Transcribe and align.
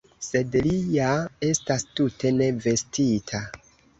Sed 0.27 0.55
li 0.67 0.71
ja 0.93 1.09
estas 1.49 1.85
tute 1.99 2.33
ne 2.39 2.47
vestita! 2.65 3.45